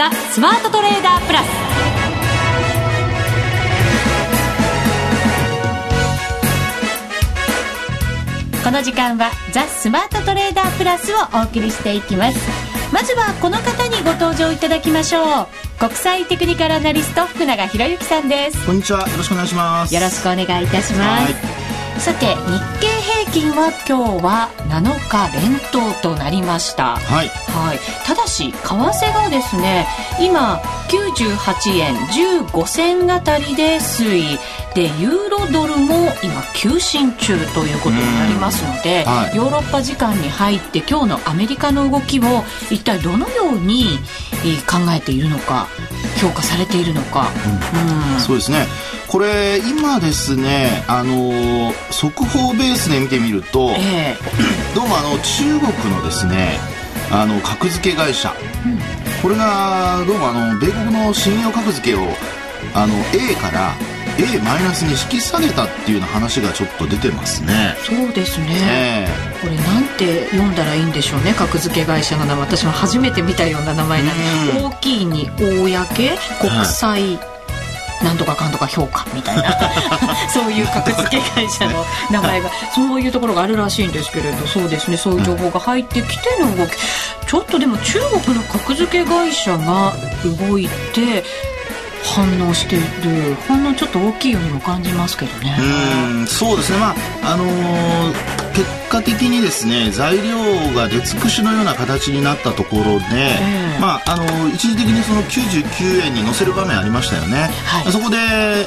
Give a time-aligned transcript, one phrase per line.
[0.00, 1.46] ザ・スマートトレーダープラス。
[8.64, 12.38] この時間はザ・スマートトレーダープラスをお送りしていきます。
[12.90, 15.46] まずはこの方にご登場いただきましょう。
[15.78, 18.64] 国際テクニカルアナリスト福永博之さんです。
[18.64, 19.00] こんにちは。
[19.00, 19.94] よろしくお願いします。
[19.94, 21.34] よろしくお願いいたします。
[22.02, 22.34] さて日
[22.80, 26.96] 経平均は今日は7日連投となりました。
[26.96, 29.86] はい、はい、ただし為替がですね
[30.18, 30.56] 今
[30.88, 34.38] 98円15銭あたりで推移。
[34.74, 39.36] でユーロドルも今急進中ということになりますので、はい。
[39.36, 42.22] ヨーロッパ時間に入って今日のアメリカの動きを
[42.70, 43.98] 一体どのように
[44.44, 45.66] えー考えているのか
[46.22, 47.28] 評価されているのか、
[48.14, 48.20] うん。
[48.20, 48.66] そうですね
[49.10, 54.16] これ今ですねあのー速報ベースで見てみると、え
[54.74, 56.58] どうもあの中国のですね
[57.10, 58.32] あの格付け会社、
[59.20, 62.06] これがどうもあの米国の信用格付けを
[62.74, 63.74] あの A から
[64.16, 67.74] A マイナスに引き下げたっていうような話がちょっと出てますね。
[67.76, 69.08] えそうですね、え
[69.42, 72.40] これなんて読んだらいいんでしょうね格付け会社の名前。
[72.44, 74.16] 私も初めて見たような名前なん
[74.54, 74.60] で。
[74.60, 74.66] うん。
[74.66, 75.68] 大きいに公
[76.40, 77.18] 国際、
[78.02, 79.42] なんとかかんとか評価みたいな。
[80.32, 82.50] そういう格付け会社の名前が。
[82.74, 84.96] そういうところがあるらしいんですけれどそうですね。
[84.96, 86.70] そういう情報が入ってきての動き。
[87.26, 89.92] ちょっとでも中国の格付け会社が
[90.24, 91.24] 動いて
[92.04, 93.34] 反応している。
[93.46, 95.56] 反応ちょっと大きいようにも感じますけどね。
[95.60, 96.78] うんそうですね。
[96.78, 107.92] まああのー結果的にですね材料が出尽くしのような形になったところで、えまああのー一時的にその99円に乗せる場面ありましたよね、はい。
[107.92, 108.16] そこで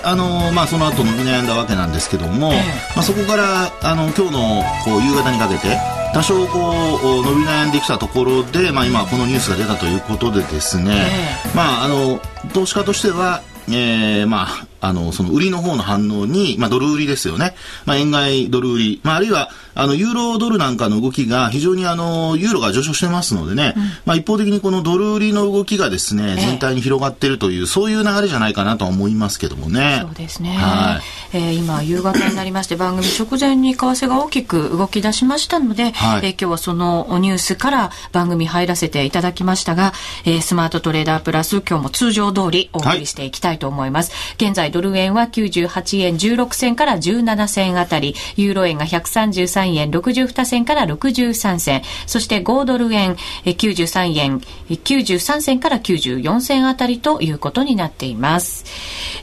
[0.03, 2.59] あのーまあその後伸び悩んだわけなんですけども、ええ。
[2.95, 5.77] まあ、そこからあの今日のこう夕方にかけて
[6.13, 11.07] 多少こう伸び悩んできたところで、まあ、今このニュースが出たということでですね、
[11.45, 12.19] えまああの
[12.53, 17.55] 投資家としてはえー、まあ、あの、その売りの方の反応に、まあ、ドル売りですよね。
[17.85, 19.01] まあ、円買いドル売り。
[19.03, 29.99] まあ、あるいは、あの、ユーロドルなんかの動きが非常にあの、ユーロが上昇してますのでね、まあ、一方的にこのドル売りの動きがですね、え全体に広がっているという、そういう流れじゃないかなとは思いますけどもね。
[30.01, 31.01] そうですね、は
[31.31, 36.25] えー今夕方になりまして番組直前に為替が大きく動き出しましたので、はい。
[36.25, 39.93] えー今日はそのニュースから番組入らせていただきましたが、
[40.25, 48.15] えースマートトレーダープラス今日も通常通りお送りしていきたいと思います、現在ドル円は98円16銭から17銭あたり。
[48.35, 51.81] ユーロ円が133円62銭から63銭。
[52.05, 58.65] そして5ドル円93円93銭から94銭あたりということになっています、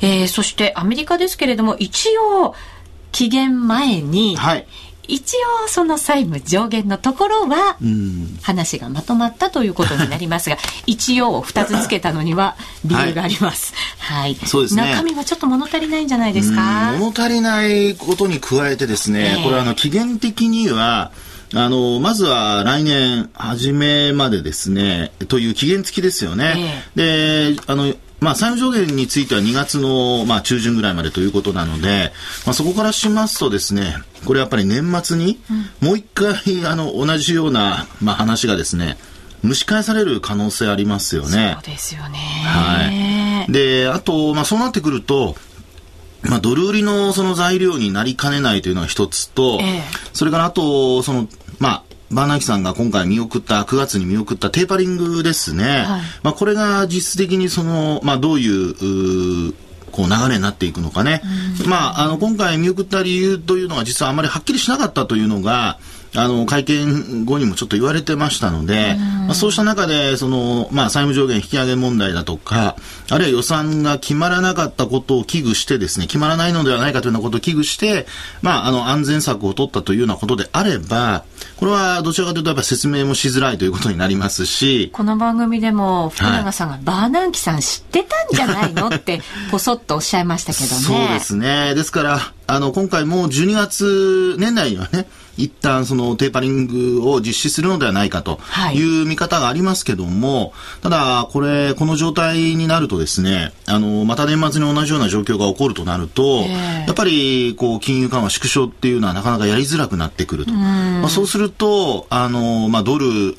[0.01, 2.55] えーそしてアメリカですけれども一応
[3.13, 4.67] 期限前に、はい。
[5.11, 5.35] 一
[5.65, 8.39] 応その債務上限のところはうん。
[8.43, 10.57] 話がまとまったということになりますが
[10.87, 14.37] 一応2つつけたのには 理由があります、はい。
[14.47, 14.83] そうですね。
[14.91, 16.93] 中身はちょっと物足りないんじゃないですか？
[16.95, 17.01] うん。
[17.01, 19.45] 物足りないことに加えてですね、ええ。
[19.45, 21.11] これあの期限的には
[21.55, 26.85] あのまずは来年初めまでですねという期限付きですよね。
[26.95, 32.13] であのまあ、債務上限については2月の、まあ、中旬ぐらいまでということなので、
[32.45, 33.95] まあ、そこからしますとですね、
[34.27, 35.41] これやっぱり年末に、
[35.81, 36.35] もう一回、
[36.67, 38.99] あの、同じような、まあ、話がですね、
[39.43, 41.57] 蒸し返される可能性ありますよね。
[41.63, 43.53] そうですよねはい。
[43.53, 45.37] で、あと、まあ、そうなってくると、
[46.23, 49.83] まあ、ドル売りのその材料になりかねないというのが一つと、ええ
[50.13, 51.27] それからあと、その、
[51.59, 55.65] まあ、バーナーキさんが今回見送った、9月に見送ったテーパリングですね。
[55.65, 59.55] はいまあ、これが実質的にその、まあ、どういう、うー
[59.91, 61.21] こう流れになっていくのかね。
[61.67, 65.79] まあ、あの、今回見送った理由というのが実はあまりはっきりしなかったというのが、
[66.15, 72.77] あの、会見後にもちょっと言われてましたので、まあ、そうした中で、その、まあ、債務上限引き上げ問題だとか、
[73.11, 78.07] あるいは予算が決まらなかったことを危惧してですね、決まらないのではないかというようなことを危惧して、
[78.43, 81.25] まあ、あの、安全策を取ったというようなことであれば、
[81.57, 88.89] これはどちらかというとやっぱり説明もしづらいということになりますし、この番組でも福永さんが、バーナンキさん知ってたんじゃないの？
[88.89, 89.21] って
[89.53, 90.81] ポソッとおっしゃいましたけどね。
[90.81, 91.75] そうですね。
[91.75, 95.07] ですから、あの、今回も12月、年内にはね、
[95.43, 98.77] 一旦そのテーパリングを実施するのではないかとはい。
[98.77, 100.53] いう見方がありますけども、
[100.83, 106.85] ただ、これ、この状態になるとですね、あの、また年末に同じような状況が起こるとなると、ええ。
[106.87, 110.53] やっぱり、こう、金融緩和縮小っていうのはなかなかやりづらくなってくると。
[110.53, 113.37] まあ、そうすると、あの、まあ、ドル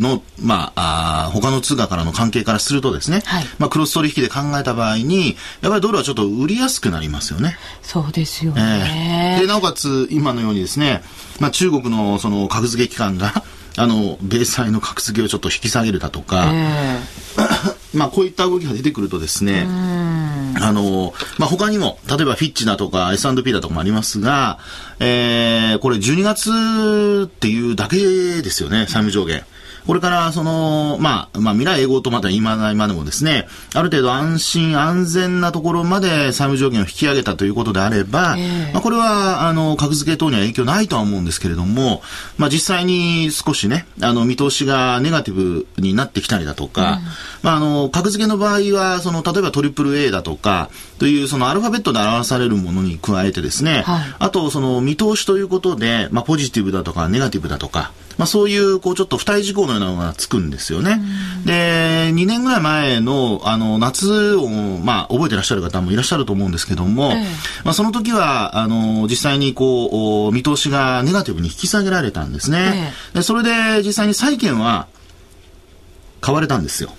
[0.00, 3.46] の、まあ、あー他の通貨からの関係からするとですね、はい。
[3.58, 7.58] まあ、クロス取引で考えた場合に、やっぱりドルはちょっと売りやすくなりますよね。
[7.82, 9.40] そうですよえねえ。
[9.42, 11.02] で、なおかつ、今のようにですね、
[11.38, 13.44] まあ、中国のその格付け機関が、
[13.76, 17.00] あの、米債の格付けをちょっと引き下げるだとか、え
[17.38, 17.38] え
[17.96, 19.66] まあ、こういった動きが出てくるとですね、
[20.60, 24.58] あの、まあ、他にも、例えばフィッチだとか S&P だとかもありますが、
[24.98, 26.50] えー、これ12月
[27.26, 27.96] っていうだけ
[28.42, 29.44] ですよね、債務上限。
[29.88, 42.02] これから、その、まあ、まあ、未来永劫とまた言いないまでもですね、ある程度安心安全なところまで債務上限を引き上げたということであれば、えー、まあ、これは、あの、格付け等には影響ないとは思うんですけれども、
[42.36, 47.02] まあ、実際に少しね、あの、見通しがネガティブになってきたりだとか、うん、
[47.44, 50.68] まあ、あの、格付けの場合は、その、例えばトリプル A だとか、
[50.98, 61.00] という、そのアルファベットで表されるものに加えてですね、はい、あと、その、見通しということで、まあ、ポジティブだとか、ネガティブだとか、まあ、そういう、こう、ちょっと付帯事項のなのがつくんですよね。
[61.44, 67.24] で、2年ぐらい前の、あの、夏を、まあ、覚えてらっしゃる方もいらっしゃると思うんですけども、え
[67.64, 72.92] まあ、その時は、あの、実際に、こう、見通しがネガティブに引き下げられたんですね。
[73.14, 74.86] えでそれで、実際に債券は、
[76.20, 76.90] 買われたんですよ。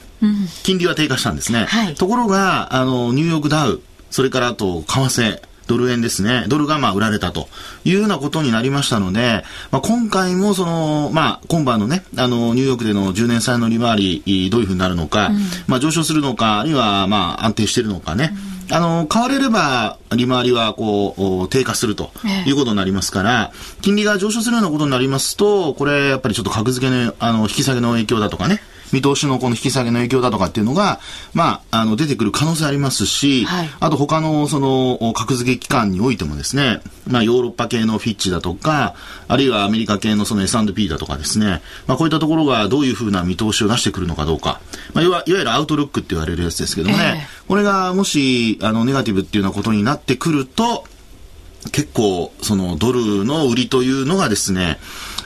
[0.64, 1.66] 金利は低下したんですね。
[1.66, 3.82] はい、ところが、あの、ニューヨークダウ、
[4.12, 6.46] それからあと、為替、ドル円ですね。
[6.48, 7.48] ドルがまあ売られたと
[7.86, 15.38] いうようなことになりましたので、まあ、今回もその、まあ、今晩のね、あの、ニューヨークでの10年債の利回り、どういうふうになるのか、うん、
[15.68, 18.36] まあ、上昇するのか、あるいはまあ、安定しているのかね。
[18.70, 22.12] うん、あの、買われれば、利回りはこう、低下すると
[22.48, 23.52] いうことになりますから、
[23.82, 28.60] 金利が上昇するようなことになりますと、これ、やっぱりちょっと格付けの、あの、引き下げの影響だとかね、
[28.94, 31.00] 見通しのこの引き下げの影響だとかっていうのが、
[31.34, 38.96] まあ、あの、出てくる可能性ありますし、はい、あと他のその、格付け機関においてもですね、まあ、ヨーロッパ系のフィッチだとか、
[39.28, 44.62] あるいはアメリカ系のその S&P だとかですね、まあ、こういったところがどういうふうな見通しを出してくるのかどうか、
[44.94, 50.86] まあ、いわいわゆるアウトルックって言われるやつですけどね、えー、これがもし、あの、ネガティブっていうようなことになってくると、
[51.72, 54.80] 結構、そのドルの売りというのがですね、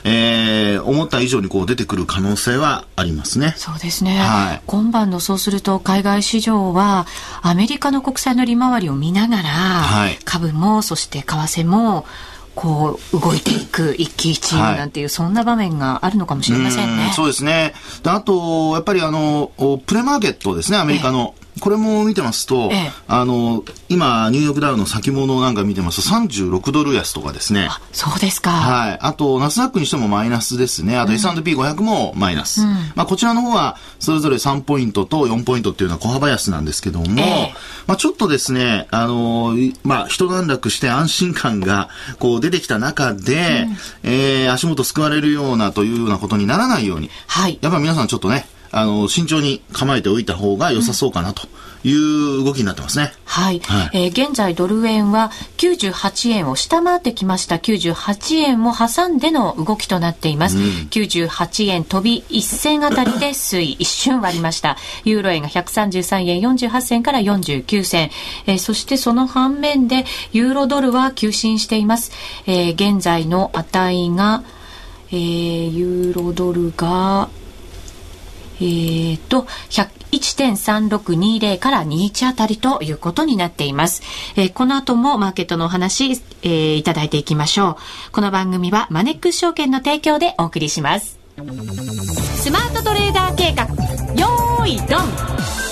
[0.06, 3.54] えー、思った以上にこう出てくる可能性はありますね。
[3.56, 4.18] そうですね。
[4.18, 7.06] はい、今晩のそうすると海外市場は
[7.40, 12.04] アメリカの国債の利回りを見ながら、はい、株もそして為替も
[12.54, 17.10] こう動いていく一喜一憂なんていう、はい、そんな場面があるのかもしれませんね。
[17.16, 17.72] そうですね。
[18.04, 19.52] あと、やっぱりあの、
[19.86, 21.34] プレマーケットですね、アメリカの。
[21.60, 27.68] これも見てますと、ええ、あの、今、ニューヨークダウの先物なんか見てますと、36ドル安とかですね。
[27.92, 28.50] そうですか。
[28.50, 28.98] はい。
[29.00, 30.96] あと、ナスダックにしてもマイナスですね。
[30.96, 32.62] あと、S&P500 もマイナス。
[32.62, 37.54] うん、まあ、こちらの方は、それぞれ3ポイントと4ポイントっていうのは小幅安なんですけども、え、
[37.86, 39.54] まあ、ちょっとですね、あの、
[39.84, 43.66] まあ、一段落して安心感が、こう、出てきた中で、
[44.02, 47.58] うん、えー、足元救われるようなというようなことにならないように、はい。
[47.62, 51.46] やっぱ皆さんちょっとね、あの、慎重に構えておいた方が良さそうかなと
[51.84, 53.12] いう動きになってますね。
[53.24, 53.60] はい。
[53.60, 57.56] はい、えー、現在ドル円は98円を下回ってきました。
[57.56, 60.58] 98円も挟んでの動きとなっています。
[60.58, 64.76] うん、98円飛び1銭あたりで推移、一瞬割りました。
[65.04, 68.10] ユーロ円が133円48銭から49銭。
[68.46, 72.10] えー、そしてその反面で、ユーロドルは急進しています。
[72.46, 74.42] えー、現在の値が、
[75.12, 77.28] えー、ユーロドルが、
[78.60, 84.02] えーと、1.3620から21あたりということになっています。
[84.36, 87.78] えー、この後もマーケットのお話、えー、いただいていきましょ
[88.08, 88.12] う。
[88.12, 91.18] この番組はマネックス証券の提供でお送りします。
[91.36, 93.64] スマートトレーダー計画、
[94.14, 95.63] よーいドン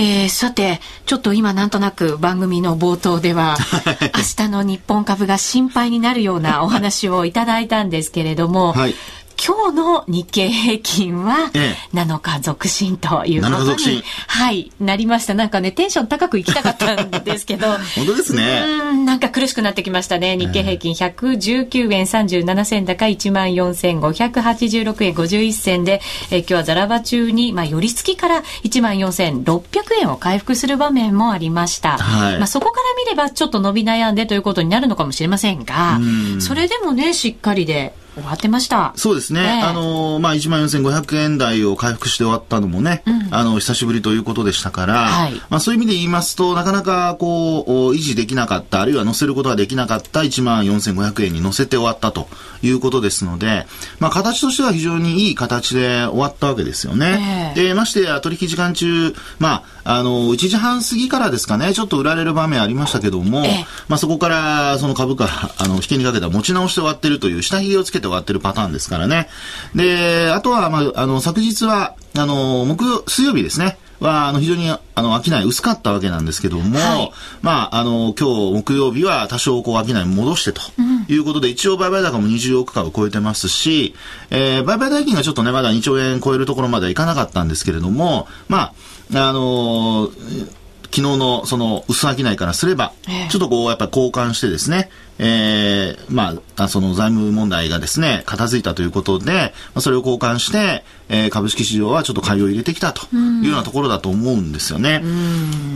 [0.00, 3.56] えー、さて、ちょっと今なんとなく番組の冒頭では、
[4.14, 8.94] 明日の日本株が心配になるようなお話をいただいたんですけれども、はい
[9.38, 11.50] 今日の日経平均は
[11.94, 15.34] 7日続伸ということに、はい、なりました。
[15.34, 18.62] なんかね、テンション高くいきたかったんですけど、 本当ですね。
[18.90, 20.36] うん、なんか苦しくなってきましたね。
[20.36, 29.62] 日経平均119円37銭高14,586円51銭で、え今日はザラバ中に、まあ、寄り付きから14,600
[30.00, 31.98] 円を回復する場面もありました。
[31.98, 36.00] はい、まあ、そこから見ればちょっと伸び悩んでということになるのかもしれませんが、
[36.40, 38.92] それでもね、しっかりで、終わってました。
[38.96, 39.42] そうですね。
[39.42, 52.28] ねあの、まあ、1万4500円台を回復して終わったのもね、うん、あの、久しぶりということでしたから、はい、まあ、そういう意味で言いますと、なかなかこう、維持できなかった、あるいは乗せることができなかった1万4500円に乗せて終わったと
[52.62, 53.66] いうことですので、
[54.00, 57.54] まあ、形としては非常にいい形で終わったわけですよね。
[57.56, 65.26] えー、で、ましてや取引時間中、まあ、あの、1時半過ぎからですかね、ちょっと売られる場面ありましたけども、えー、まあ、そこから、その株価、
[65.56, 69.30] あの、引きにかけた持ち直して終わってるという、下髭をつけて終わってるパターンですからね。
[69.74, 73.78] で、あとは、まあ、あの、昨日は、あの、木、水曜日ですね。
[73.98, 80.60] は、あの、非常に、あの、商い薄かったわけなんですけども、はい、まあ、あの、今日木曜日は多少、こう、商い戻してと
[81.08, 83.94] いうことで、うん、一応売買高も20億株超えてますし、
[84.28, 88.72] えー、売買代金がちょっとね、まだ2兆円超えるところまではいかなかったんですけれども、まあ、
[89.14, 90.58] あのー
[90.90, 92.92] 昨日のその薄商いからすれば、
[93.30, 94.88] ちょっとこうやっぱり交換してですね、
[95.18, 105.02] えー、まあ、その財務問題がですね、片付いたということで、まあ、それを交換して、えー、株式市場はちょっと買いを入れてきたというようなところだと思うんですよね。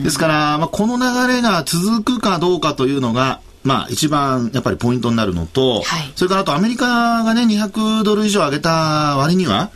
[0.02, 9.70] ですから、まあ、この流れが続くかどうかというのが、まあ、一番やっぱりポイントになるのと、はい、それからあとアメリカがね、200ドル以上上げた割には、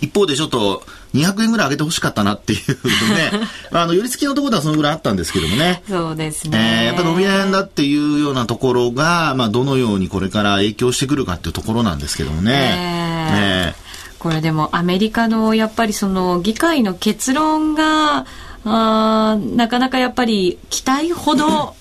[0.00, 0.82] 一方でちょっと
[1.14, 2.70] 200円ぐらい上げてほしかったなっていう
[3.14, 5.82] ね、 あの、寄り付きのところではそのぐらいあったんですけどもね。
[5.88, 6.80] そうですね。
[6.80, 12.52] えー、やっぱ伸び悩んだっていうようなところが、まあ、どのようにこれから影響してくるかっていうところなんですけどもね。
[12.52, 13.74] えー、えー、
[14.18, 18.26] これでもアメリカのやっぱりその議会の結論が、
[18.64, 21.74] あなかなかやっぱり期待ほど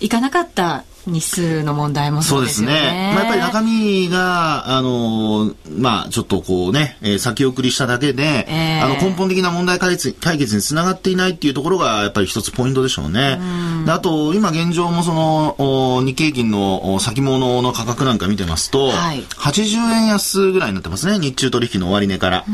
[0.00, 2.68] いかなかった日数の問題もそうですね。
[2.68, 3.12] すね。
[3.14, 13.38] まあ、やっぱり中身が、あの、まあ、ちょっとこうね、えー、先送りしただけで、えー、あの、根本的な問題解決解決につながっていないっていうところが、やっぱり一つポイントでしょうね。
[13.82, 21.18] うであと、今現状もその、日経平均の先物の価格なんか見てますと、はい、80円安ぐらいになってますね。
[21.18, 22.44] 日中取引の終値から。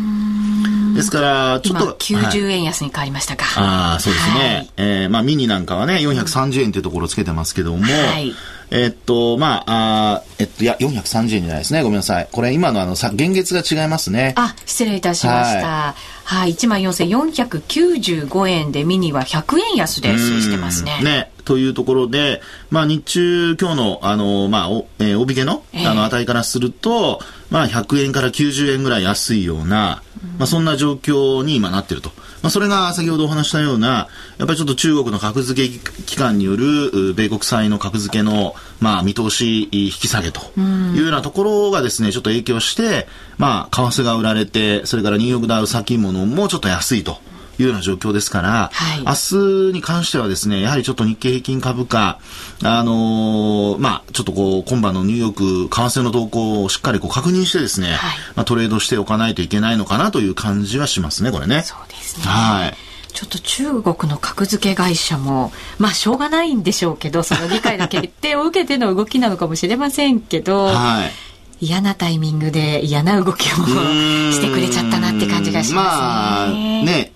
[0.95, 1.93] ですから、ちょっと。
[1.93, 3.45] 90円安に変わりましたか。
[3.45, 4.35] はい、ああ、そうですね。
[4.35, 8.35] はい、えー、まあ、ミニなんかはね、430円というところをつけてますけども、はい、
[8.71, 11.83] えっと、まあ、あえっと、いや、430円じゃないですね。
[11.83, 12.29] ごめんなさい。
[12.31, 14.35] これ、今のあの、さ、現月が違いますね。
[14.37, 15.95] あ、失礼いたしました。
[16.25, 21.01] はい、1万4495円で、ミニは100円安で推移してますね。
[21.03, 21.31] ね。
[21.49, 30.03] というところで、まあ、日中、今日の、あの、まあ、お、えー、帯毛の、あの、値からすると、まあ、100円から90円ぐらい安いような、
[30.39, 32.11] まあ、そんな状況に今なっていると。
[32.43, 47.17] まあ、それが先ほどお話したような、やっぱりちょっと中国の格付け機関による米国債の格付けの、まあ、見通し引き下げというようなところがですね、ちょっと影響して、まあ、為替が売られて、それからニューヨークダウ先物もちょっと安いと。
[47.59, 52.19] いうような状況ですから、はい、明日に関してはですね、やはりちょっと日経平均株価、
[52.63, 57.99] あのー、まあ、ちょっとこう、今晩のニューヨーク為替の動向をしっかりこう確認してですね、はい、
[58.37, 61.63] まあ、トレードしておかないといけないのかなという感じはしますね、これね。
[61.63, 62.25] そうですね。
[62.25, 62.77] はい。
[63.13, 71.05] ちょっと中国の格付け会社も、まあ、しょうがないんでしょうけど、その議会の決定を受けての動きなのかもしれませんけど、は
[71.61, 76.55] い、嫌なタイミングで嫌な動きをしてくれちゃったなって感じがしますね。
[76.55, 77.13] まあ、ね、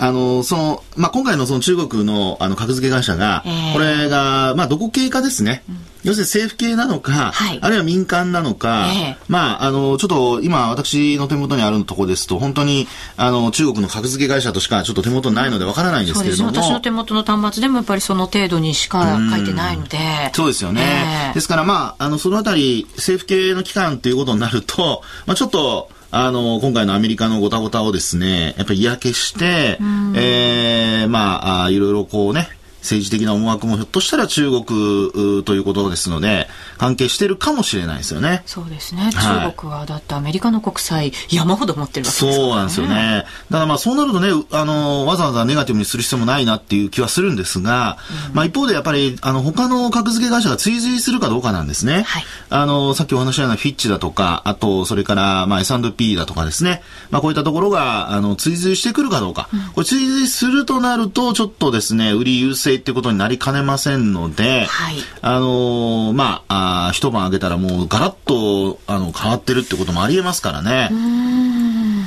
[0.00, 5.62] あの、その、まあ、今回のその中国のあの格付け会社が、これが、まあ、どこ系かですね。
[5.68, 12.88] うん、要するに政府系なのか、はい、あるいは民間なのか、えー、まあ、あの、ちょっと今私の手元にあるところですと、本当に、
[13.18, 16.48] あの、中国の格付け会社としかちょっと手元にないのでわからないんですけれども。
[16.48, 19.98] 私の手元の端末でもやっぱりその程度にしか書いてないので。
[20.32, 21.28] そうですよね。
[21.28, 29.78] えー、ですからまあ、あの、そのあたり、政府系の機関ということになると、まあ、ちょっと、あの、今回のアメリカのごたごたをですね、やっぱり嫌気して、
[30.16, 32.48] えー、まあ、いろいろこうね、
[32.80, 38.42] 政治的な思惑もひょっとしたら中国ということですので、関係してるかもしれないですよね。
[38.46, 39.10] そうですね。
[39.12, 43.24] 中国はだってアメリカの国債山ほど持ってるわけですから、ね、そうなんですよね。
[43.50, 52.02] だからまあそうなるとね、あの、わざわざネガティブにする必要もないなっていう気はするんですが、うん、まあ一方でやっぱり、あの、他の格付け会社が追随するかどうかなんですね。
[52.02, 52.24] はい。
[52.48, 56.82] あの、さっきお話したようなフィッチだとか、あと、それからまあ S&P だとかですね。
[57.10, 59.48] まあこういったところが、あの、追随してくるかどうか。
[59.52, 70.90] うん、これ追随するとなると、ちょっとですね、売り優勢ってことになりかねませんので、はい、あのまあ、あ一晩上げたらもうガラッとあの変わってるってこともありえますからね。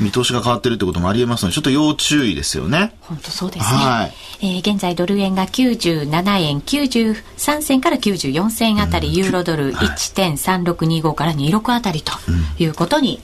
[0.01, 2.93] 見通しが変わってるってこともありえますので、ちょっと要注意ですよね。
[2.99, 3.77] 本当そうですね。
[3.77, 4.13] はい。
[4.41, 12.11] えー、現在ドル円が97円93銭から94銭あたり、うん、ユーロドル1.3625から26あたりと
[12.57, 13.19] いうことにに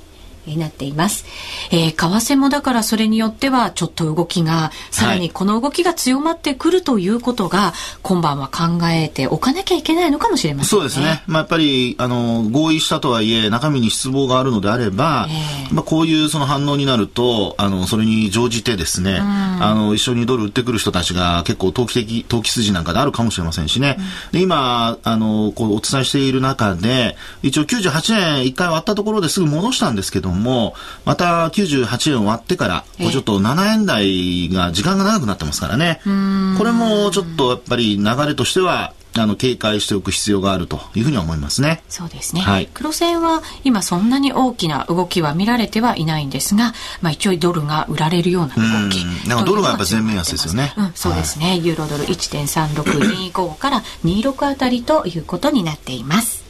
[0.58, 1.26] なっています。
[1.72, 10.80] えー、為替もだからそれによってはちょっと動きが、さらにこの動きが強まってくるということが、今晩は考えておかなきゃいけないのかもしれませんね。
[10.80, 11.24] そうですね。
[11.28, 23.98] まあ、やっぱり、あの、合意したとはいえ、中身に失望があるのであれば、えー、まあ、こういうその反応になると、あの、それに乗じてですね、あの、一緒にドル売ってくる人たちが結構投機的、投機筋なんかであるかもしれませんしね。
[23.98, 30.74] うん、で、今、あの、こう、お伝えしている中で、一応98年一回割ったところですぐ戻したんですけども、も、
[31.06, 36.02] また98円割ってから、ちょっと7円台が時間が長くなってますからね。
[36.04, 41.82] これもちょっとやっぱり流れとしては、あの、警戒しておく必要があるというふうに思いますね。
[41.90, 42.42] そうですね。
[42.42, 49.04] はい、黒線は今そんなに大きな動きは見られてはいないんですが、まあ一応ドルが売られるような動き。
[49.28, 50.74] なんかドルがやっぱ全面安ですよね。
[50.78, 51.48] うん、そうですね。
[51.48, 56.44] はい、ユーロドル1.3625から26あたりということになっています。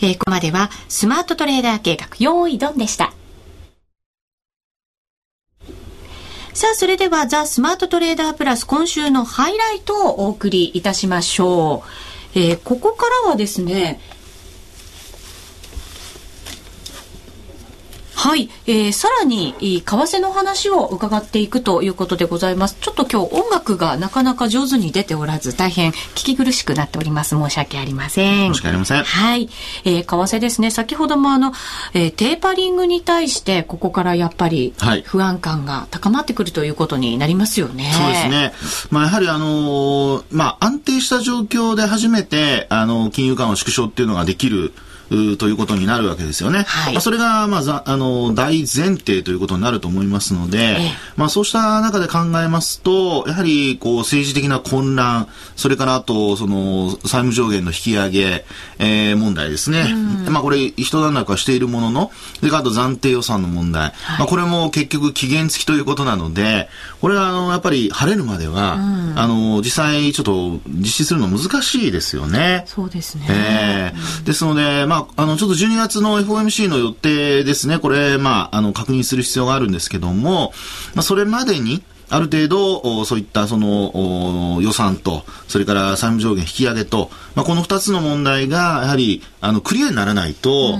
[0.00, 3.12] えー、ここまではスマートトレーダー計画、用意ドンでした。
[6.60, 11.82] さあ、それではザ・スマートトレーダープラス今週のハイライトをお送りいたしましょ
[12.34, 12.38] う。
[12.38, 13.98] えー、ここからはですね、
[18.20, 22.76] はい、えー、さらに為替の話を伺っていくということでございます。
[22.78, 27.30] ちょっと今日音楽がなかなか上手に出ておらず大変聞き苦しくなっております。
[27.30, 28.52] 申し訳ありません。
[28.52, 29.04] 申し訳ありません。
[29.04, 29.48] はい、
[29.86, 30.70] えー、為替ですね。
[30.70, 31.54] 先ほどもあの、
[31.94, 34.74] えー、テーパリングに対してここからやっぱり
[35.04, 37.90] 不安感が高まってくるということになりますよね。
[37.90, 38.52] そうですね。
[38.90, 44.74] まあやはりあのー、まあ安定した状況で初めてあの金融緩和縮小っていうのができる。
[45.38, 46.64] ということになるわけですよね。
[46.66, 55.26] はい、まあ、それが、まあ、あの、大前提ということになると思いますので、えまあ、そうした中で考えますと、やはり、こう、政治的な混乱、
[55.56, 58.44] それからあと、その、債務上限の引き上げ、
[58.78, 59.92] えー、問題ですね。
[60.28, 63.82] まあ、これ、一段落はしているものの、それからあと暫定予算の問題。
[63.82, 66.68] はい、まあ、これも結局期限付きということなので、
[67.00, 72.62] これは、あの、やっぱり晴れるまでは、あの、実際、ちょっと実施するの難しいですよね。
[72.66, 73.26] そうですね。
[73.28, 80.52] えー、ですので、まあ、あ、の、ちょっと12月の FOMC の予定ですね、これ、まあ、あの、確認する必要があるんですけども、
[80.94, 90.72] まあ、それまでに、ある程度、そういったその予算と、それから債務上限引き上げと、まあ、この2つの問題が、やはり、あの、クリアにならないと、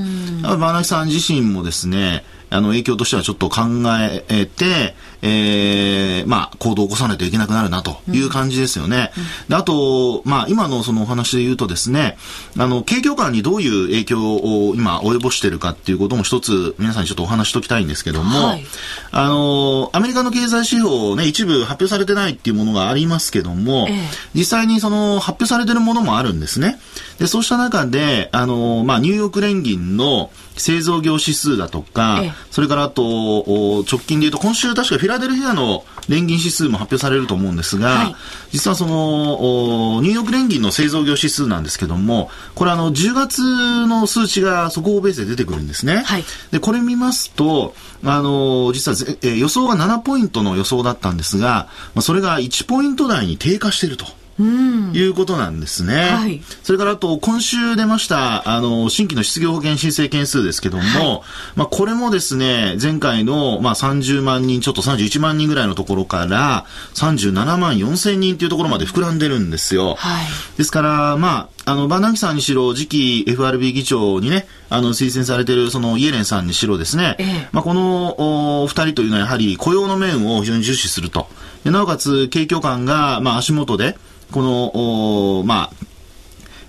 [0.43, 3.61] バーナキさん自身もですね、あの、影響としてはちょっと考
[4.01, 9.13] えて、えー、まあ、行動を起こさないといけなくなるなという感じですよね。
[9.49, 12.17] うん、あと、まあ、今のそのお話で言うとですね、
[12.57, 18.65] あの、景況感にどういう影響を今及ぼしているかっていうことも一つ皆さんにちょっとお話しときたいんですけども、はい、
[19.13, 26.81] あの、アメリカの経済指標ね、一部発表されてないっていうものがありますけども、ええ、実際にその発表されてるものもあるんですね。
[27.21, 38.17] で、そうした中で、あの、まあ、ニューヨーク連銀の製造業指数だとか、ええ、それからあと、直近で言うと、今週確かフィラデルフィアの連銀指数も発表されると思うんですが、はい、
[38.53, 46.03] 実はその、ニューヨーク連銀の製造業指数なんですけども、これあの、10月の数値が速報ベースで出てくるんですね。
[46.07, 54.07] はい、で、これ見ますと、あの、実は、え予想が7ポイントの予想だったんですが、まあ、それが1ポイント台に低下していると。
[54.39, 55.95] いうことなんですね。
[55.95, 61.21] はい、それからあと、今週出ました、あの、新規の失業保険申請件数ですけども、はい、
[61.57, 69.95] まあ、これもですね、前回の、まあ、30万人、ちょっと31万人ぐらいのところから、37万4千人というところまで膨らんでるんですよ。
[69.97, 81.29] はい、ですから、まあ、あの、バーナンキさんにしろ、次期 FRB 議長にね、あの、推薦されている、その、イエレンさんにしろですね、ええ、まあ、この、お二人というのはやはり雇用の面を非常に重視すると。
[81.65, 83.97] なおかつ、景況感が、まあ、足元で、
[84.31, 85.87] この、まあ、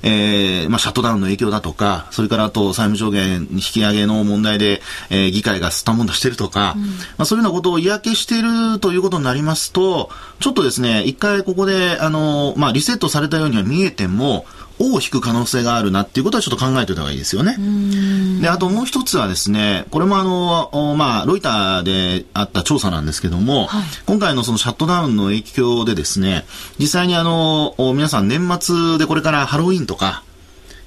[0.04, 17.58] えー、まあ、シャットダウンの影響だとか、それからあと債務上限引き上げの問題で、えー、議会が吸ったもんだしてるとか、うん、まあ、そういうようなことを嫌気しているということになりますと、ちょっとですね、一回ここで、あの、まあ、リセットされたようには見えても、尾を引く可能性があるなっていうことはちょっと考えておいた方がいいですよね。
[18.41, 26.46] で、あともう一つはですね、これもあの、まあ、ロイターであった調査なんですけども、はい、今回のそのシャットダウンの影響でですね、
[26.80, 30.24] 実際にあの、皆さん年末でこれからハロウィンとか、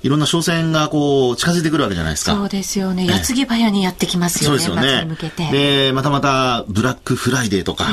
[0.05, 2.35] いろんな商戦がこう近づいてくるわけじゃないですか。
[2.35, 3.07] そうですよね。
[3.07, 4.59] 矢継ぎ早にやってきますよね。
[4.59, 5.51] そうですよね。
[5.51, 7.87] で、またまたブラックフライデーとか、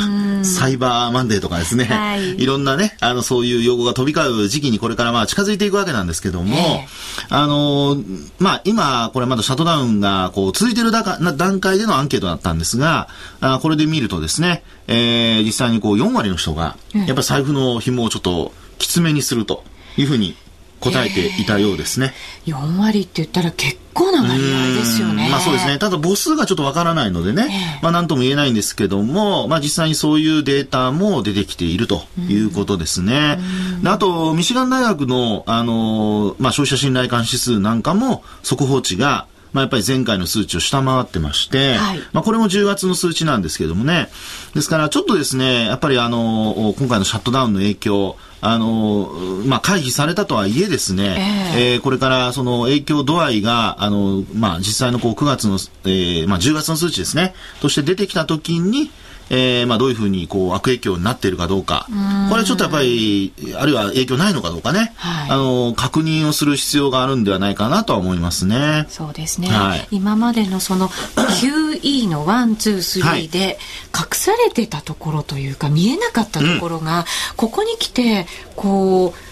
[0.44, 6.84] サイバーマンデーとかですね、はい、いろんなね、あの、そういう用語が飛び交う時期にこれからまあ近づいていくわけなんですけども、
[7.30, 7.96] あの、
[8.40, 13.08] まあ今、これまだシャットダウンがこう続いている段階でのアンケートだったんですが、
[13.40, 19.64] あこれで見るとですね、えー、実際にこう4割の人が、やっぱり財布の紐をちょっときつめにすると
[19.96, 20.36] いうふうに
[20.82, 22.14] 答えていたようですね。
[22.48, 25.30] えー、4割って言ったら結構な割合ですよね。
[25.30, 25.78] まあそうですね。
[25.78, 33.40] ただ母数がちょっとわからないのでね、えー、まあ何とも言えないんですけども、まあ実際にそういうデータも出てきているということですね。
[33.84, 44.10] であと、ミシガン大学の、あの、まあ消費者信頼感指数なんかも速報値がまあ、やっぱり前回の数値を下回ってまして、はい、まあ、これも10月の数値なんですけどもね。
[44.56, 49.12] ですから、ちょっとですね、やっぱりあの、今回のシャットダウンの影響、あの、
[49.46, 58.90] まあ、回避されたとはいえですね、えー、えー、これからその影響度合いが、あの、まあ、実際のこう9月の、えー、まあ、10月の数値ですね、として出てきたときに、
[59.34, 61.88] えー、まあどういうふうにこう悪影響になっているかどうか、
[62.30, 68.86] これちょっとやっぱり、あるいは影響ないのかどうかね、はい、あの、確認をする必要があるんではないかなとは思いますね。
[68.90, 69.48] そうですね。
[69.48, 73.58] はい、今までのその QE の1、2、3で
[73.98, 77.06] 隠されてたところというか、見えなかったところが、うん、
[77.38, 79.31] ここに来て、こう、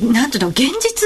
[0.00, 0.96] なんていうの現実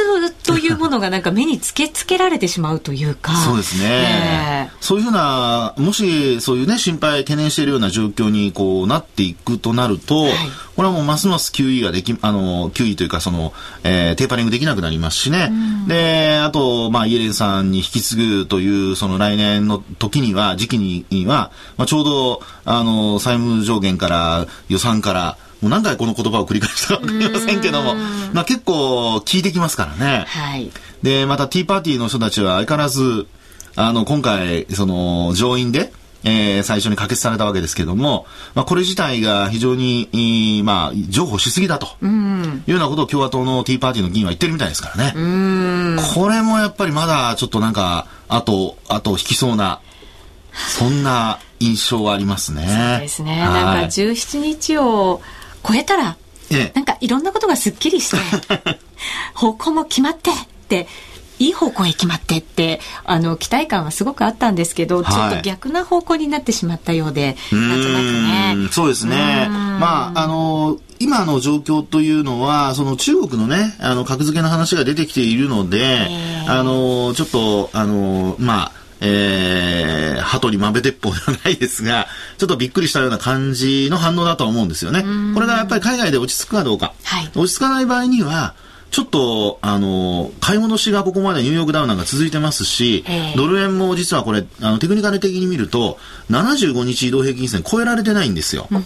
[0.44, 3.36] というものがなんか目につけつけられてしまうというか。
[3.36, 4.70] そうですね、え。
[4.70, 10.32] ー、そういうふうなもしそういうね心配懸念しているような状況にこうなっていくとなると、はい、
[10.76, 13.52] これはもうますます QE ができあの QE というかその、
[13.84, 27.94] えー、テーパリングできなくなりますしね、うん、であとまあイエレンさんに引き継ぐというその来年の時には時期には、まあ、ちょうどあの債務上限から予算からもう何回この言葉を繰り返したか分かりませんけども、
[28.32, 30.24] まあ結構効いてきますからね。
[30.26, 30.70] はい。
[31.02, 33.26] で、またティーパーティーの人たちは相変わらず、
[33.76, 35.92] あの、今回、その、上院で、
[36.22, 45.12] えー、最初に可決されたわけですけども、まあ、これ自体が非常に、まあ、譲歩しすぎだと、いうようなことを共和党のティーパーティーの議員は言ってるみたいですからね。
[46.14, 49.80] これもやっぱりまだちょっとなんか、あと、あと引きそうな、
[50.52, 52.66] そんな印象はありますね。
[52.66, 53.38] そうですね。
[53.38, 55.22] なんか17日を、
[55.66, 56.16] 超えたら、
[56.50, 58.16] ええ、なんかいろんなことがすっきりして、
[59.34, 60.34] 方向も決まってっ
[60.68, 60.88] て、
[61.40, 68.02] いい方向へ決まってって、あの、期待感はすごくあったんですけど、はい、ちょっと逆な方向になってしまったようで、なんとなく
[68.62, 68.68] ね。
[68.70, 69.48] そうですね。
[69.48, 75.78] まあ、あの、今の状況というのは、その中国のね、あの、格付けの話が出てきているので、
[76.10, 82.06] えー、あの、ちょっと、あの、まあ、えー、鳩に豆鉄砲ではないですが、
[82.38, 85.04] ちょっとびっくりしたような感じの反応だとは思うんですよね。
[85.34, 86.92] これがやっぱり海外で落ち着くかどうか。
[87.04, 88.54] はい、落ち着かない場合には、
[88.90, 93.04] ちょっと、あの、買い戻しがここまでニューヨークダウンなんか続いてますし、
[93.36, 95.98] ドル円も実はこれ、あの、テクニカル的に見ると、
[96.30, 98.66] 75日移動平均線超えられてないんですよ。
[98.70, 98.84] うん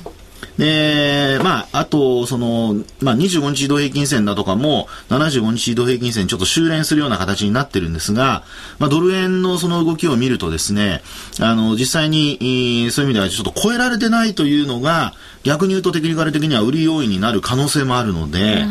[0.58, 8.44] で、まあ、あと、その、まあ、25日移動平均線だとかも、75日移動平均線ちょっと修練するような形になってるんですが、
[8.78, 11.02] まあ、ドル円のその動きを見るとですね、
[11.40, 18.64] あの、実際に、そういう意味ではちょっと超えられてないというのが、逆に言うとテクニカル的には売り要因になる可能性もあるので、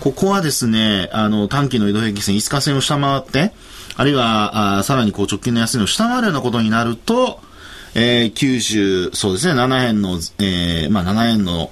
[0.00, 3.52] ここはですね、あの、短期の移動平均線5日線を下回って、
[3.96, 7.40] あるいは、あさらにこう直近の安値を下回るようなことになると、
[7.94, 11.70] えー、90、そうですね、7円の、えー、まあ7円の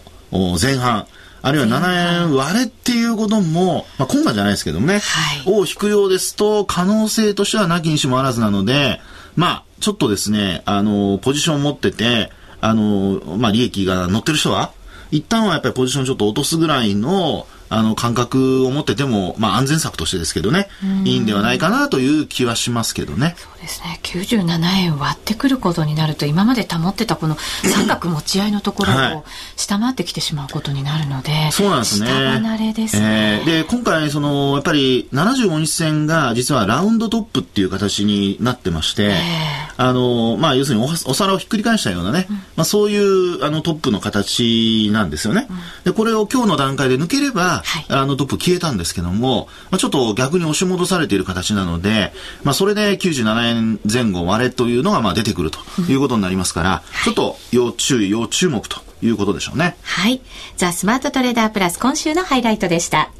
[0.60, 1.06] 前半、
[1.42, 9.00] あるいは7円割れっていうことも、まあ、今回じゃないですけどもね、はい、を引くようですと、可能性としてはなきにしもあらずなので、
[9.34, 12.30] まあ、ちょっとですね、あの、ポジションを持ってて、
[12.60, 14.70] あの、まあ、利益が乗ってる人は、
[15.10, 20.68] 一旦はやっぱりポジションちょっと落とすぐらいの、あの、感覚を持ってても、まあ、安全策としてですけどね、
[21.04, 23.34] いいんではないかなという気はしますけどね。
[23.38, 24.00] そうですね。
[24.02, 29.24] 97円割ってくることになると、今まで保ってたこの 三角持ち合いのところを
[29.56, 32.06] 下回ってきてしまうことになるので、はい、そうなんですね。
[32.06, 33.40] 下離れですね。
[33.40, 45.46] えー、で、今回、その、やっぱり75日線が実はラウンドトップっていう形になってまして、えー、あの、まあ、要するにおお皿をひっくり返したようなね、うん、まあ、そういうあのトップの形なんですよね。
[45.48, 52.12] うん、で、これを今日の段階で抜ければ、はい、あのトップ消えたんですけども、まあ、ちょっと逆に押し戻されている形なので、
[52.44, 59.76] まあ、それで97円前後割れというのがまあ出てくるということになりますから、ちょっと要注意、要注目ということでしょうね。
[59.82, 60.20] はい。
[60.56, 63.10] ザ・スマートトレーダープラス今週のハイライトでした。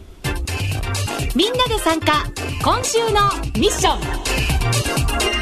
[1.34, 2.24] みんなで参加
[2.62, 3.20] 今週の
[3.58, 5.41] ミッション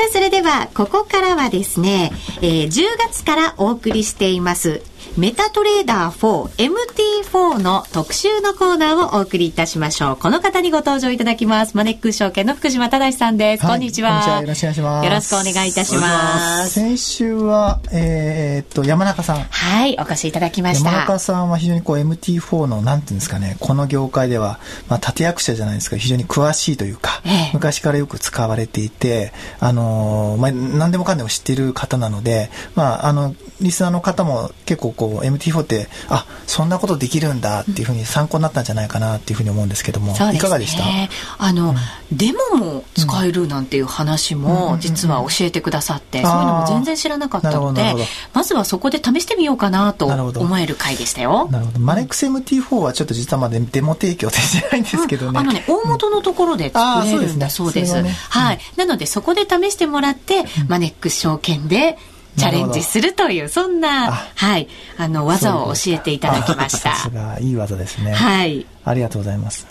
[0.00, 2.10] さあ、それでは、ここからはですね、
[2.40, 4.80] えー、10月からお送りしています、
[5.16, 10.16] メタトレーダー 4MT4 の特集のコーナーをお送りいたしましょう。
[10.16, 11.76] この方にご登場いただきます。
[11.76, 14.40] マネックス証券の福島正さんです、はい、こんにちは。
[14.40, 15.04] よろしくお願いします。
[15.04, 16.70] よろしくお願いいたします。
[16.70, 19.40] 先週は、えー、っと、山中さん。
[19.40, 20.90] はい、お越しいただきました。
[20.90, 40.84] 山中さんは非常にこう MT4 の、なんていうんですかね、この業界では、まあ、立役者じゃないですか、非常に詳しいというか、ええ、昔からよく使われていて、あのー、まあ、何でもかんでも知っている方なので、まあ、あの、リスナーの方も結構こう MT4 ってあそんなことできるんだっていうふうに参考になったんじゃないかなっていうふうに思うんですけども、ね、いかがでした？
[41.38, 41.76] あの、うん、
[42.12, 47.94] デモも使えるなんていう話も実は教えてくださって、うん、そういうのも全然知らなかったので
[48.34, 51.48] まずはそこで試してみようかなと思える回でしたよ。
[51.50, 51.80] なるほど。
[51.80, 61.96] マレックス MT4 はちょっと実はまだデモ提供できてないんですけどね、うん、あのね大元のところで作れるんだそうです、ね、はい、なのでそこで試してもらって、マネックス証券で
[62.40, 66.94] チャレンジするという、そんな、はい、あの、技を教えていただきました。
[66.96, 68.12] さすが、いい技ですね。
[68.12, 68.66] はい。
[68.84, 69.66] ありがとうございます。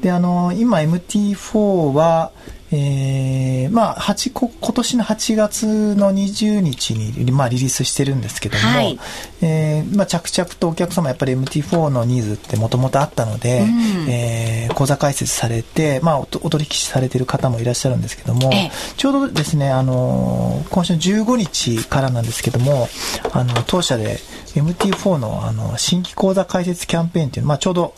[0.00, 2.30] で、あの、今 MT4 は、
[2.72, 8.98] えー、まあ、8こ、今年の8月の20日に、まあ、リリースしてるんですけども、はい、
[9.40, 18.50] えー、まあ、着々とお客様やっぱり MT4 のニーズってもともとあったので、うん、えー、講座開設されて、まあお、お取引されてる方もいらっしゃるんですけども、
[18.96, 22.88] ちょうどですね、あの、今週の15日からなんですけども、
[23.32, 24.18] あの、当社で
[24.54, 27.94] MT4 のあの新規講座開設キャンペーンっていうの、まあ、ちょうど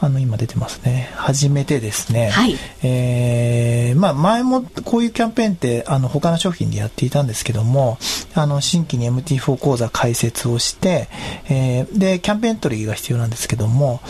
[0.00, 1.10] あの、今出てますね。
[1.14, 2.30] 初めてですね。
[2.30, 2.56] はい。
[2.82, 7.98] えー、まあ、前もこういうキャンペーンって、あの、他の商品でやっていたんですけども、
[8.34, 11.08] あの、新規に MT4 講座開設をして、
[11.48, 14.00] えー、で、キャンペーンエントリーが必要なんですけども、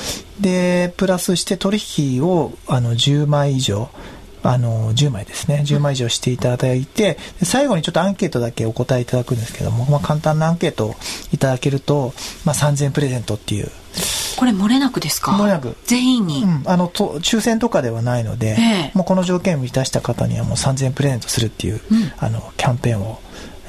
[0.41, 3.89] で、プラスして取引を、あの、10枚以上、
[4.43, 5.63] あの、10枚ですね。
[5.65, 10.95] 10枚以上していただいて、最後にちょっとアンケートだけお答えいただくんですけども、まあ、簡単なアンケートを
[11.33, 12.13] いただけると、
[12.45, 13.71] まあ、3000プレゼントっていう。
[14.43, 15.31] これ漏れなくですか？
[15.33, 15.77] 漏れなく。
[15.85, 23.21] 全員に、うん、あの、と、抽選とかではないので、えー、もうこの条件を満たした方にはもう3000プレゼントするっていう、うん、あの、キャンペーンを、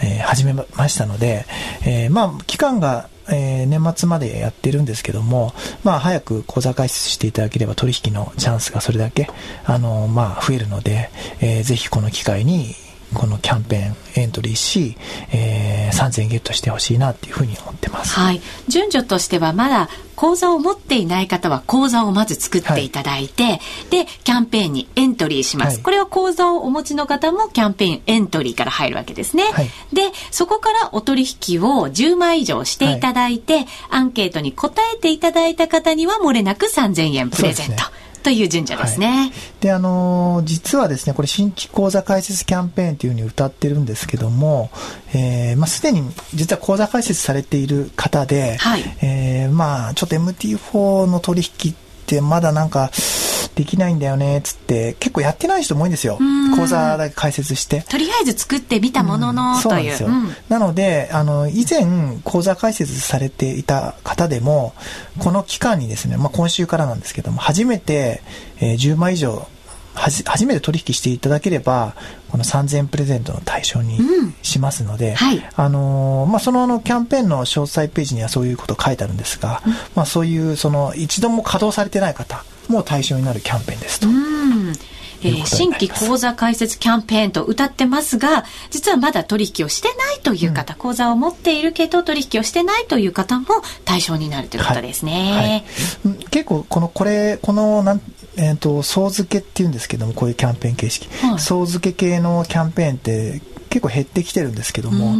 [0.01, 1.45] えー、始めましたので、
[1.85, 5.53] えー、まあ、期間がえー、年末までやってるんですけども、
[5.85, 9.29] まあ、早く口座開設していただければ取引のチャンスがそれだけ、
[9.63, 11.09] あの、まあ、増えるので、
[11.39, 12.75] えー、ぜひこの機会に、
[13.13, 14.97] このキャンペーンエントリーし、
[15.31, 18.13] えー、3000円ゲットしてほしいなっていうふうに思ってます。
[18.15, 18.41] はい。
[18.67, 25.75] 順序としてはまだ口座を持っていない方は口座をまず作っていただいて、はい、で、キャンペーンにエントリーします。
[25.75, 29.43] はい、これは口座をお持ちの方もキャンペーンエントリーから入るわけですね。
[29.43, 38.02] はい、で、そこからお取引を10枚以上していただいて、アンケートに答えていただいた方には漏れなく3000円プレゼント。
[38.23, 39.07] という神社ですね。
[39.07, 44.71] はい、で、あのー、実はですね、これ新規講座開設キャンペーンというふうに歌ってるんですけども、
[45.13, 46.01] えー、まあ、すでに
[46.33, 51.75] 実は講座開設されている方で、はい、えー、まあ、ちょっと MT4 の取引っ
[52.07, 52.91] てまだなんか、
[53.55, 56.17] できないんだよね、つって、結構やってない人も多いんですよ。
[56.55, 57.81] 講座だけ開設して。
[57.81, 60.09] とりあえず作ってみたものの、そうなんですよ。
[60.49, 64.73] なので、あの、以前、講座開設されていた方でも、
[65.19, 68.21] この期間にですね、まあ今週からなんですけども、初めて、
[68.59, 69.47] えー、10万以上
[69.95, 71.95] はじ初めて取引していただければ
[72.29, 73.99] この3000プレゼントの対象に
[74.41, 84.07] しますので、うんはい、あのまあ、そのあのキャンペーンの詳細ページにはそういうこと書いてあるんですが、うん、まあ、そういうその一度も稼働されてない方も対象になるキャンペーンですと。
[84.07, 84.73] うん。
[85.25, 93.47] えー、新規口座開設キャンペーンと歌ってますが、実はまだ取引をしてないという方、うん、口座を持っているけど取引をしてないという方も
[93.85, 95.63] 対象になるということですね。
[96.03, 98.01] はいはい、結構このこれこのなん
[98.35, 103.41] えーと、総付けっていうんですけどもこういうキャンペーン形式、はい、総付け系のキャンペーンって
[103.73, 105.15] 結構減ってきてるんですけども、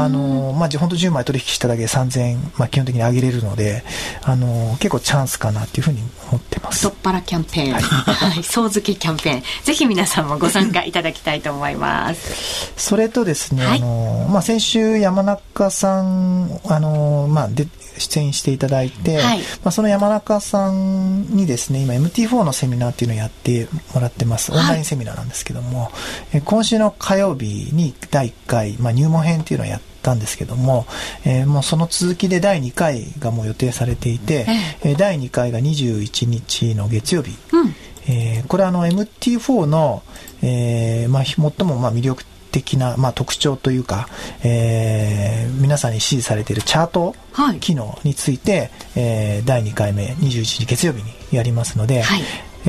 [0.00, 3.84] あの、まあ、本当10枚取引しただけで3000円、まあ、基本的に上げれるので、
[4.22, 5.98] あの、結構チャンスかなっていうふうに
[6.30, 6.88] 思ってます。
[6.88, 7.72] 太っ腹キャンペーン。
[7.74, 8.42] はい。
[8.42, 9.42] 総付けキャンペーン。
[9.62, 12.72] ぜひ皆さんもご参加いただきたいと思います。
[12.78, 17.68] それとですね、はい、あの、まあ、先週山中さん、あの、まあ、で、
[17.98, 25.90] 出演していただいて、はい、まあ、その山中さんにですね今 MT4 のセミナーっていうのをやってもらってますオンラインセミナーなんですけども、
[26.32, 30.86] はい、今週の火曜日に第1回、まあ、入門編っていうのをやったんですけども、
[31.24, 34.46] えー、もうその続きで第2回がもう予定されていて、
[34.82, 37.74] えー、第2回が21日の月曜日、うん、
[38.08, 40.02] えー、これはあの MT4 の、
[40.42, 44.08] えーまあ、最もまあ魅力的な、まあ、特徴というか、
[44.42, 47.14] えー、皆さんに支持されているチャート
[47.60, 52.20] 機能について、はい、えー、第2回目21日月曜日にやりますので、はい、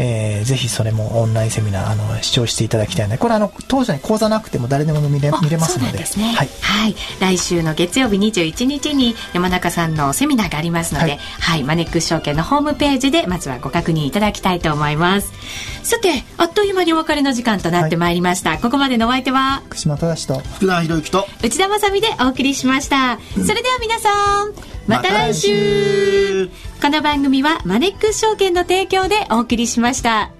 [0.01, 15.33] えー、ぜひそれもオンラインセミナーあの視聴していただきたいのでこれあの当社に講座なくても誰でも見れ見れますので、ね、はい、はい、来週の月曜日21日に山中さんのセミナーがありますので、はい、はい、マネックス証券のホームページでまずはご確認いただきたいと思います。
[15.83, 19.61] さてあっという間にお別れの時間となってまいりました、はい、ここまでのお相手は？
[19.65, 20.39] 福島正と。
[20.39, 21.27] 福田博之と。
[21.43, 24.53] 内田まさでお送りしました、うん、それでは皆さん
[24.87, 26.49] また来週。
[26.81, 30.31] この番組はマネックス証券の提供でお送りしました。